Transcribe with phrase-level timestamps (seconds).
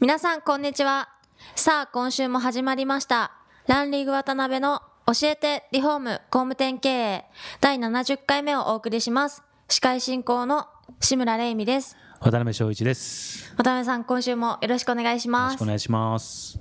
[0.00, 1.10] 皆さんこんにちは。
[1.54, 3.32] さあ今週も始まりました。
[3.66, 7.24] ランリーグ渡辺の教えてリフォーム工務店経営
[7.60, 9.42] 第70回目をお送りします。
[9.68, 10.66] 司会進行の
[11.00, 11.98] 志村玲美です。
[12.20, 13.52] 渡辺翔一です。
[13.58, 16.58] 渡辺さん今週もよろしくお願いしよろますしくお願いします。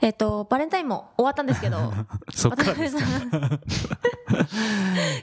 [0.00, 1.78] えっとバレンタインも終わったんですけど。
[2.34, 2.64] そっか。
[2.64, 3.60] ら渡辺さん。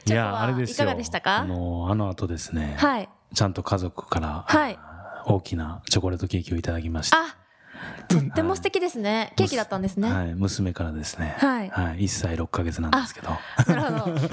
[0.09, 0.75] いや、はあれですよ。
[0.75, 1.39] いかがでしたか？
[1.39, 3.09] あの、あの後ですね、はい。
[3.33, 4.79] ちゃんと家族から、はい。
[5.25, 7.17] 大きなチョコレートケーキをいただきました。
[7.17, 7.37] あ
[8.07, 11.35] とっても素敵ですねケーキだったんですねはい、娘からですね。
[11.39, 13.29] はいはい、1歳6ヶ月なんですけど。
[13.67, 14.15] なるほど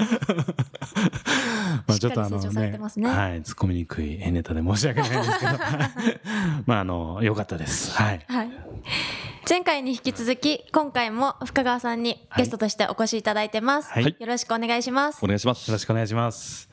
[1.87, 5.51] ましっかり成長されてますねはい、突っ込みにくいネタで申し訳ないんですけど、
[6.65, 7.91] まあ、あの、良かったです。
[7.95, 8.25] はい。
[8.27, 8.49] はい。
[9.49, 13.91] 前回に引き続き、今回も深川さんにゲストとしてお越しいただいてます。
[13.91, 15.27] はいよろしくお願いしますお。
[15.27, 15.67] 願いします。
[15.67, 16.69] よろしくお願いします。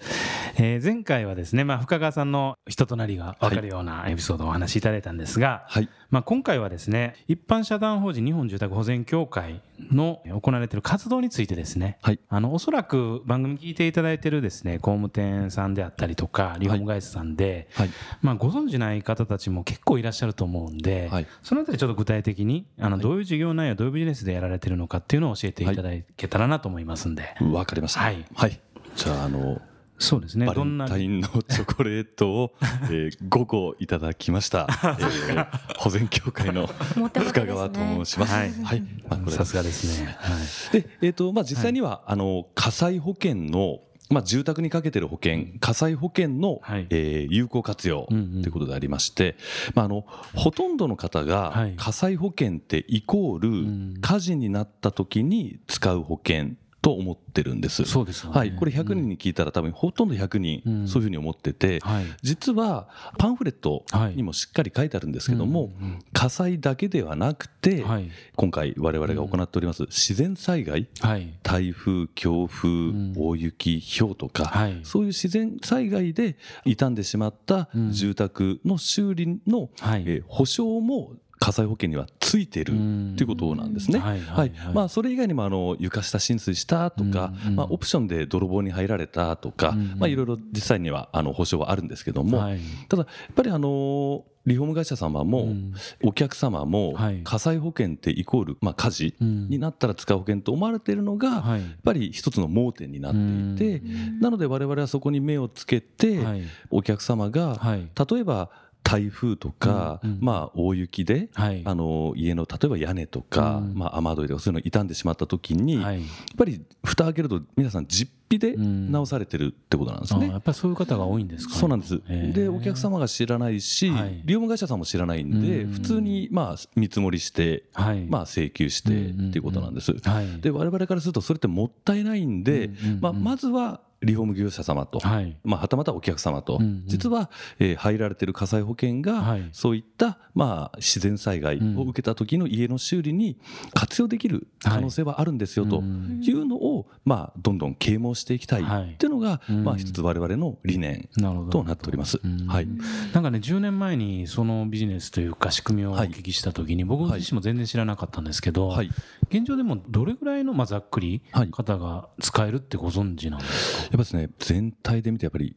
[0.56, 5.89] えー前回はですね、まあ、深川さんの人となりが分かるようなエピソードをお話しいただいたんですが、はい。
[6.11, 9.61] まあ、今回はですね、一般社団法人日本住宅保全協会
[9.93, 17.91] の行われている活動についてですね、はいあの、おそらく番組聞いていただいているですね、工務店さんであったりとか、リフォーム会社さんで、はい。
[18.23, 28.01] まあ、ご存知ない方たちも結構いらっしゃると思うんで、はいそのあたりちょっと具体的に、あの、どういう事業内容、どういうビジネスでやられてるのかっていうのを教えていただけたらなと思いますんで、わかりました。
[28.01, 28.61] はいはい。
[28.97, 29.61] じゃあ、あの、
[29.99, 30.87] そうですね、バレどんな。
[30.87, 32.55] ンタインのチョコレートを、
[32.91, 34.67] えー、5個いただきました。
[35.01, 35.47] えー、
[35.77, 38.33] 保全協会の深川と申します。
[38.33, 38.81] はいはい。
[39.09, 40.17] まあ、これさすがですね。
[40.19, 40.37] は
[40.72, 40.83] い。
[40.83, 43.81] で、えっ、と、まあ、実際には、あの、火災保険の、
[44.11, 49.37] まあ、住宅にかけてる保険、火災保険の、はいえー有効活用ということでありまして、
[49.75, 57.84] まあ、あの、ほとんどの方がはい、火災保険ってイコーんル、火事になった時に使う保険と思ってるんです。
[57.84, 58.53] そうですよねはい。
[58.53, 62.05] これ100人に聞いたら多分ほとんど100人うんそういうふうに思ってて、はい。
[62.22, 63.84] 実はパンフレット
[64.15, 68.11] にもしっかり書いてあるんですけども、うんうん火災だけではなくて、はい。
[68.37, 71.28] 今回我々が行っております自然災害、はい。
[71.43, 83.15] 台風、強風、ん大雪、氷とか、はいそういう自然災害で傷んでしまったうん住宅の修理の、はいえー保証も火災保険にはついてるうん。
[83.16, 83.99] ということなんですね。
[83.99, 84.75] はいはいはい。
[84.75, 87.49] まあ、それ以外にもあの床下浸水したとか、うん。
[87.49, 92.59] うんまあ、オプションで泥棒に入られたとか、うんまあ、いろいろ実際にはあの保証はあるんですけども、はい。
[92.88, 95.75] ただやっぱりあのリフォーム会社様も、うん。
[96.03, 97.21] お客様もはい。
[97.22, 99.48] 火災保険ってイコール、まあ、火事うん。
[99.48, 101.60] になったら使う保険と思われているのが、はい。
[101.60, 103.12] やっぱり一つの盲点になっ
[103.56, 103.82] ていて、
[104.21, 106.43] なので我々はそこに目をつけて、はい。
[106.71, 107.88] お客様が、はい。
[108.10, 108.50] 例えば
[108.83, 111.62] 台風とか、うんうんまあ、大雪で、はい。
[111.65, 116.03] あの家の例えば屋根とか、うんまあ、雨どいとかそういうの傷んでしまった時に、やっはい。
[116.37, 120.28] ぱり蓋開けると皆さん実費でうん直されてるってことなんですね。
[120.28, 121.61] あやっぱりそういう方が多いんですかね。
[121.61, 122.00] そうなんです。
[122.33, 128.06] で、お客様が知らないし、はい利用会社さんも知らないんで、うん普通にまあ見積もりして、はい。
[128.06, 128.93] まあ請求してっ
[129.33, 129.93] ていうことなんです。
[129.93, 130.41] はい。
[130.41, 135.36] で、我々からするとそれってもったいないんで、うんうんうんまあ、まずはリフォーム業者様と、はい。
[135.42, 136.82] まあ、はたまたお客様と、うんうん。
[136.86, 139.48] 実は、えー入られてる火災保険が、はい。
[139.53, 143.38] そういった、まあ、自然災害を受けた時の家の修理に
[143.75, 151.09] 活用できる可能性はあるんですよとうんいうのを、まあ、どんどん啓蒙していきたいはいっていうのが、うんまあ、一つ我々の理念。
[151.51, 152.21] となっております。
[152.23, 152.69] うんはい。
[153.12, 158.91] なんかね、10年前にそのビジネスというか仕組みをお聞きしたときに、僕自身も全然知らなかったんですけど、はい。
[159.31, 163.83] 現状でもどれぐらいの、まあ、ざっくりはい方が使えるってご存知なんですか？
[163.84, 165.57] やっぱですね、全体で見てやっぱり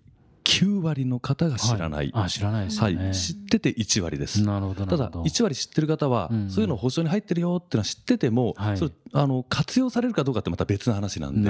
[0.52, 2.12] 9割の方が知らない。
[2.14, 2.98] はあ、知らないですはい。
[3.14, 4.44] 知ってて1割です。
[4.44, 5.24] なるほど、なただるほど。
[5.24, 11.50] 1割知ってる方は、うんそういうの保証に入ってるよっていうのは知ってても、はいそれあの活用されるかどうかってまた別の話なんで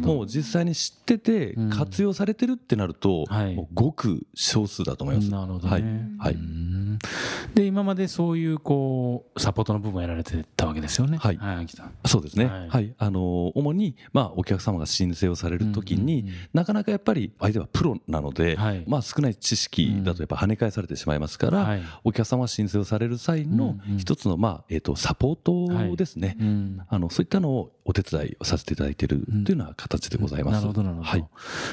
[0.00, 5.30] もう実際に知っててうん活用されてるってなると、うごく少数だと思います。
[5.30, 6.08] なるほどはいね。
[6.18, 6.98] はいうん
[7.54, 11.18] で、今までそういう、こう、サポートの部分をやられてたわけですよね。
[11.18, 11.66] はいはい、
[12.06, 12.46] そうですね。
[12.46, 12.94] ははいい。
[12.98, 26.36] あの主にまあお客様が申請をされるときに、うんうんうんなかなかやっぱり相手はプロなので、はいまあ少ない知識だとやっぱ跳ね返されてしまいますから、はいお客様が申請をされる際のうんうん一つのまあえっ、とサポートですね。
[26.40, 30.54] うんあのそういったのをお手伝いをさせていただいているというような形でございます。
[30.54, 31.08] なるほど、なるほど。
[31.08, 31.24] はい。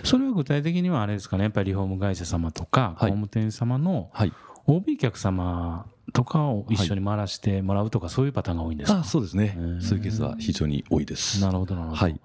[0.04, 4.34] それは具体的にはあれですかね、やっぱりリフォーム会社様とか、工はい務店様のはい。
[4.70, 9.00] OB 客様とかを一緒に回らせてもらうとか、そういうパターンが多いんですか？
[9.00, 9.58] あそうですね。
[9.82, 11.42] そういうケースは非常に多いです。
[11.42, 12.20] なるほどなるほど、はい。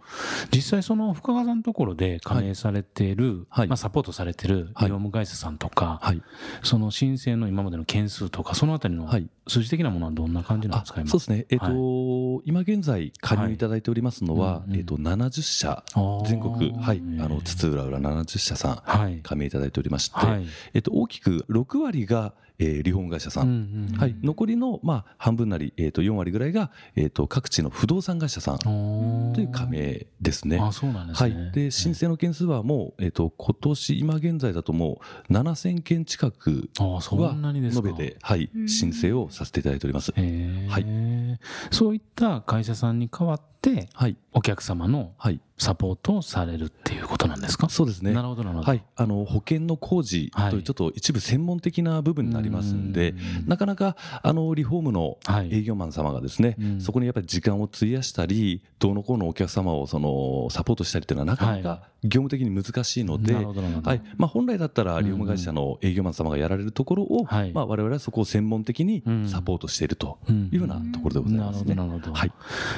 [0.52, 3.68] 実際その深川さんのところで加盟されている、はい。
[3.68, 4.88] まあ、サポートされてるはい。
[4.88, 6.22] 業務会社さんとか、はい。
[6.62, 9.28] その申請の今までの件数とかそのあたりのはい。
[9.46, 11.10] 数字的なものはどんな感じなんですか今？
[11.10, 11.46] そうですね。
[11.50, 15.84] えっ、と、今現在加入いただいておりますのは、えっ、と、70社、
[16.26, 17.42] 全国、はい、あの、えー。
[17.42, 19.20] 津々浦々70社さん、はい。
[19.22, 20.46] 加盟いただいておりまして、はい。
[20.72, 23.46] えっ、と、大きく6割が、えーリフォーム会社さん。
[23.46, 23.98] うんうんうん。
[23.98, 30.58] はい、残りの、まあ、半分なり、えー、と4割ぐらいが、えー、と各地の不動産会社さんという加盟ですね。
[30.60, 40.12] あそうなんですはね、い、で申請の件数はもう、えー、と今年今現在だともう7000件近くあそは延べて、はいうん、申請をさせていただいております。
[40.12, 40.86] はい。
[41.70, 43.53] そういった会社さんに代わって
[43.94, 47.68] はい、お客様のはい、サポートをされるっていうことなんですか？
[47.68, 48.12] そうですね。
[48.12, 48.68] なるほどなるほど。
[48.68, 50.54] はい、あの保険の工事とはい。
[50.54, 53.48] いうちょっと一部専門的な部分になりますんで、うん。
[53.48, 55.54] なかなかあのリフォームのはい。
[55.54, 56.80] 営業マン様がですね、うん。
[56.80, 64.02] そこにやっぱり時間を費やしたり、どうのこうのお客様をそのサポートしたりっていうのはなかなはか業務的に難しいので、はい。
[64.18, 67.52] まあ、本来だったらリフォーム会社の営業マン様がやられるところを、はい。
[67.52, 69.28] まあ、我々はそこを専門的にうん。
[69.28, 70.50] サポートしているとうん。
[70.52, 71.74] いうようなところでございますね。
[71.74, 72.12] なるほど。
[72.12, 72.32] はい。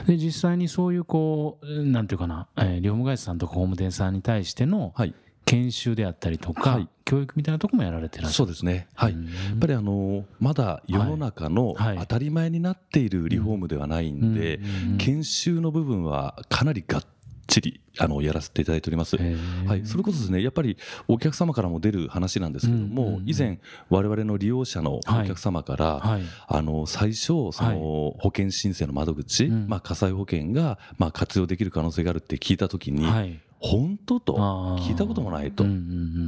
[0.06, 5.14] で、実際にそういう、こう、なんていうかな、えー、業務会社さんとか工務店さんに対してのはい。
[5.44, 6.88] 研修であったりとか、はい。
[7.04, 8.34] 教育みたいなところもやられてらっしゃる。
[8.34, 9.18] そうですね、はい、や
[9.54, 11.98] っぱりあのまだ世の中のはい。
[11.98, 14.58] 当たり前になっているリフォームではないんで、
[14.98, 17.04] 研修の部分はかなりがっ
[17.60, 19.16] ちりあのやらせていただいております。
[19.16, 20.76] はい、それこそですねやっぱり
[21.08, 23.58] お客様からも出る話なんですけども、以前
[23.88, 26.22] 我々の利用者のお客様から、はい。
[26.48, 29.68] あの最初その保険申請の窓口、うん。
[29.68, 33.40] まあ、火災保険がまあ活用できる可能性があるって聞いた時に、はい。
[33.58, 34.34] 本当と
[34.80, 35.64] 聞いたこともないと、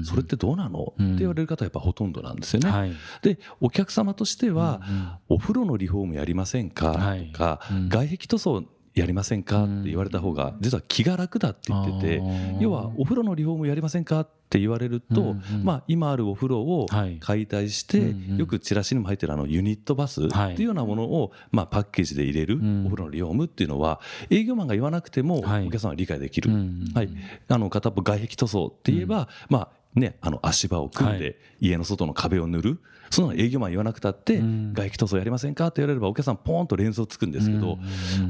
[0.05, 1.11] それってどうなの、うん。
[1.11, 2.71] って言われる方はやっぱほとんどなんですよね。
[2.71, 2.93] はい。
[3.23, 4.81] でお客様としては、
[5.29, 7.31] お風呂のリフォームやりませんか、はい。
[7.33, 7.89] とか、うん。
[7.89, 8.65] 外壁塗装
[9.01, 9.65] やりませんか？
[9.65, 12.23] って言われた方が実は気が楽だって言ってて
[12.61, 17.19] 要はお風呂のリフォームやりませんかって言われると、まあ、今あるお風呂をはい。
[17.21, 22.87] 解体して、よくチラシにも入ってるあのユニットバスってはいいうようなものを、まあ、パッケージで入れるうん。
[22.87, 24.01] お風呂のリフォームっていうのは
[24.31, 25.65] 営業マンが言わなくてもおはい。
[25.67, 26.51] 客さんは理解できる、
[26.95, 27.11] はい、
[27.49, 34.73] あの片っぽ外壁塗装って言えば、まあね、あの足場を組んはで家の外の壁を塗る、その営業マン言わなくたって、うん。
[34.73, 35.69] 外壁塗装やりませんか？
[35.69, 37.79] って言われればお客さんポーンと連想つくんですけど、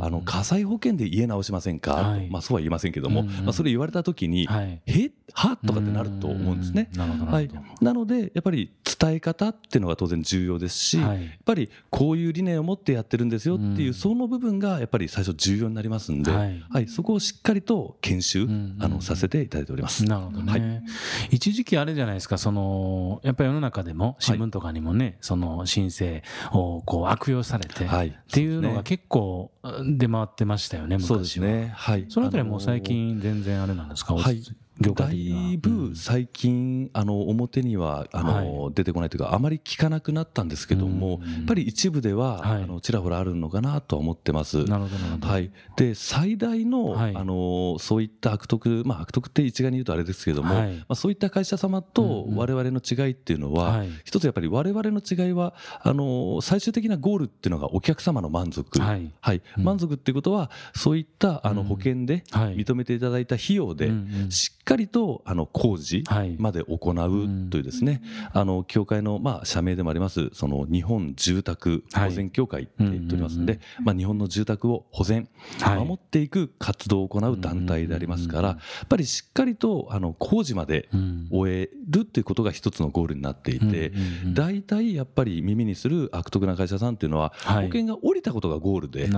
[0.01, 2.29] あの火災保険で家直しませんか、はい。
[2.31, 4.81] まあ、そうは言いませんけども、まあ、それ言われた時に、はい。
[5.29, 5.57] えは？
[5.57, 6.91] とかってなると思うんですね。
[6.93, 6.99] うん。
[6.99, 7.27] な。
[7.27, 7.51] はい。
[7.81, 11.23] なのでやっぱり伝え方っていうのが当然重要ですし、どはい。
[11.23, 13.95] やっぱりこういう理念を持ってやってるんですよっていう、うん。
[13.95, 16.39] その部分がやっぱり最初重要になりますんで、は
[16.71, 16.85] はい。
[16.85, 18.77] いそこをしっかりと研修、うん。
[18.81, 20.05] あのさせていただいております。
[20.05, 20.83] なるほどね、はい。
[21.31, 26.23] 一時期あれじゃないですかそのやっぱり世の中でも新聞とかにもね、その申請
[26.53, 28.09] をこう悪用されて、はい。
[28.09, 29.53] っていうのが結構
[29.97, 31.09] 出回ってましたよね昔は。
[31.09, 31.73] そうですね。
[31.77, 32.07] はい。
[32.09, 34.43] そのあたりはもう最近全然あれなんですか、はい
[34.81, 41.33] 業だ界的にはいぶ最近、あの表にはあの、は出てこないというか、あまり聞かなくなったんですけども、うん。
[41.33, 42.63] やっぱり一部では、はい。
[42.63, 44.65] あのちらほらあるのかなとは思ってます。
[44.65, 44.89] なるほ
[45.19, 47.17] どはい、で最大の,、はい。
[47.17, 50.77] あのそういった悪徳、まあ、悪徳って一概に言うとあれですけども、はい。
[50.77, 53.91] まあ、そういった会社様と我々の違いっていうのは、はい。
[54.05, 59.43] 一つやっぱり我々の違いはあの最終的なゴールっていうのがお客様の満足、はい。
[59.57, 61.69] 満足っていうことはそういったあのうん。
[61.69, 62.57] 保険ではい。
[62.57, 63.93] 認めていただいた費用で、うん
[64.25, 64.31] うん。
[64.31, 66.37] しっかりとあの工事はい。
[66.39, 75.29] まで行うというですね、あの協会のまあ社名でもありますその日本住宅保全協会って言っておりますんで、はいまあ日本の住宅を保全
[75.61, 75.79] はい。
[75.79, 81.29] 守っていく活動を行う団体でありますから、うんやっぱりしっかりとあの工事までうん。
[81.31, 83.93] 終えるっていうことが一つのゴールになっていて、
[84.35, 87.67] 大体やっぱり耳にする悪徳な会社さんっていうのは、はい。
[87.67, 89.09] 保険が降りたことがゴールで、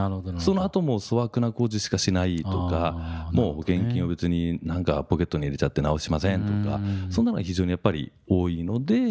[0.40, 7.06] その後も粗悪な工事しかしないとかもう保険金を別になんかポケットに入れちゃって直しませんとかうん。
[7.10, 9.08] そんなのが非常にやっぱり多いので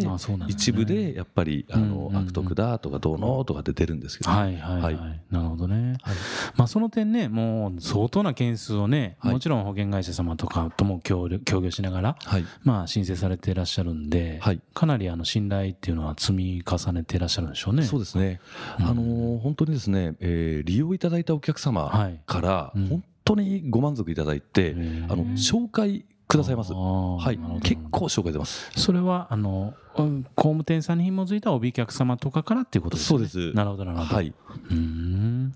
[0.48, 6.16] 一部でやっぱりあの悪徳だとかどうのとかって出るんですけど、はいはいはい、はなるほどね、はい。
[6.56, 9.32] まあ、その点ねもう相当な件数をね、はい。
[9.32, 12.44] もちろん保険会社様とかとも協力協業しながら、はい。
[12.64, 14.60] まあ、申請されていらっしゃるんで、はい。
[14.74, 17.82] かなりあの信頼っていうのは積み重ねていらっしゃるんでしょうね。
[17.82, 18.40] そうですね、
[18.78, 18.86] うん。
[18.86, 22.20] あのー本当にですね、えー利用いただいたお客様はい。
[22.26, 22.88] からうん。
[22.88, 24.74] 本当にご満足いただいて、
[25.08, 26.72] あの紹介くださいます。
[26.72, 28.70] はい結構紹介出ます。
[28.76, 33.26] それはあのうん工務店さんに紐づいた帯客様とかからっていうことですよね。
[33.28, 34.14] そうですなるほどなるほど。
[34.14, 35.52] はい、うーん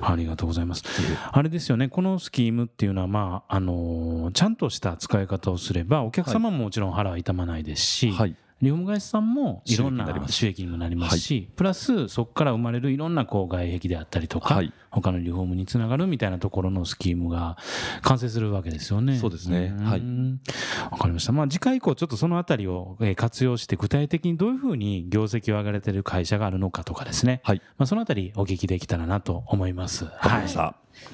[0.00, 0.82] ありがとうございます。
[1.30, 17.56] あれですよね、このスキームっていうのは、まああのちゃんとした使い方をすれば、お客様ももちろん腹は痛まないですし、はい、リフォーム会社さんもいろんな収益にもなりますし、プラスそこから生まれるいろんなこう外壁であったりとか、他のリフォームにつながるみたいなところのスキームが
[18.02, 19.18] 完成するわけですよね。
[19.18, 19.74] そうですね。
[19.80, 20.02] はい。
[20.90, 21.32] わかりました。
[21.32, 27.40] まあ次回以降ちょっとそのあたりを活用して具体的にどういうふうに業績を上げられている会社があるのかとかですね。
[27.44, 27.62] はい。
[27.78, 30.04] まあそのあたりお聞きできたらなと思います。
[30.04, 30.48] はい。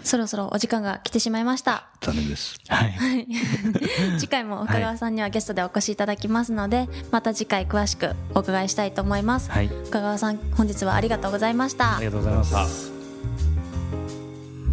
[0.02, 1.88] そろそろお時間が来てしまいました。
[2.00, 2.59] 残念です。
[2.69, 3.26] はい。
[4.19, 9.50] 次回も深川さんにはゲストでお越しいただきますので、また次回詳しくお伺いしたいと思います。
[9.50, 9.69] はい。
[9.69, 11.97] 深川さん、本日はありがとうございました。
[11.97, 12.93] ありがとうございます。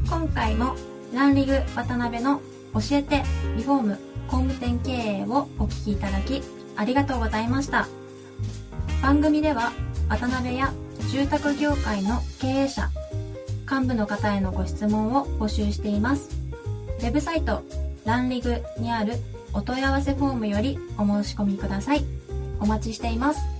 [0.07, 0.75] 今回も
[1.13, 2.39] ランリグ渡辺の
[2.73, 3.23] 教えて
[3.57, 6.41] リフォーム工務店経営をお聞きいただき
[6.75, 7.87] ありがとうございました。
[9.01, 9.71] 番組では
[10.09, 10.73] 渡辺や
[11.11, 12.89] 住宅業界の経営者
[13.69, 16.29] 幹部の方へのご質問を募集しています。
[16.99, 17.63] ウェブサイト、
[18.05, 19.13] ランリグにある
[19.53, 22.03] お問い合わせフォームよりお申し込みください。
[22.59, 23.52] お待ちしています。